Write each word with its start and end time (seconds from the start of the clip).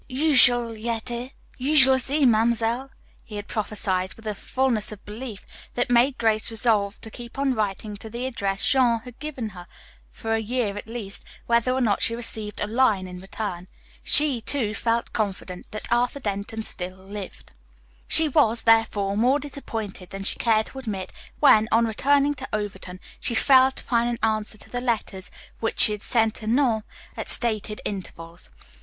"You 0.09 0.33
shall 0.33 0.73
yet 0.75 1.09
hear. 1.09 1.29
You 1.59 1.75
shall 1.75 1.93
yet 1.93 2.01
see, 2.01 2.25
Mamselle," 2.25 2.89
he 3.23 3.35
had 3.35 3.47
prophesied 3.47 4.15
with 4.15 4.25
a 4.25 4.33
fullness 4.33 4.91
of 4.91 5.05
belief 5.05 5.45
that 5.75 5.91
made 5.91 6.17
Grace 6.17 6.49
resolve 6.49 6.99
to 7.01 7.11
keep 7.11 7.37
on 7.37 7.53
writing 7.53 7.95
to 7.97 8.09
the 8.09 8.25
address 8.25 8.65
Jean 8.65 9.01
had 9.01 9.19
given 9.19 9.49
her 9.49 9.67
for 10.09 10.33
a 10.33 10.39
year 10.41 10.75
at 10.75 10.87
least, 10.87 11.23
whether 11.45 11.71
or 11.71 11.81
not 11.81 12.01
she 12.01 12.15
received 12.15 12.59
a 12.59 12.65
line 12.65 13.05
in 13.07 13.19
return. 13.19 13.67
She, 14.01 14.41
too, 14.41 14.73
felt 14.73 15.13
confident 15.13 15.67
that 15.69 15.87
Arthur 15.91 16.19
Denton 16.19 16.63
still 16.63 16.97
lived. 16.97 17.53
She 18.07 18.27
was, 18.27 18.63
therefore, 18.63 19.15
more 19.15 19.37
disappointed 19.37 20.09
than 20.09 20.23
she 20.23 20.39
cared 20.39 20.65
to 20.65 20.79
admit 20.79 21.11
when, 21.39 21.69
on 21.71 21.85
returning 21.85 22.33
to 22.41 22.49
Overton, 22.51 22.99
she 23.19 23.35
failed 23.35 23.75
to 23.75 23.83
find 23.83 24.09
an 24.09 24.17
answer 24.27 24.57
to 24.57 24.69
the 24.71 24.81
letters 24.81 25.29
which 25.59 25.81
she 25.81 25.91
had 25.91 26.01
sent 26.01 26.33
to 26.37 26.47
Nome 26.47 26.85
at 27.15 27.29
stated 27.29 27.81
intervals. 27.85 28.49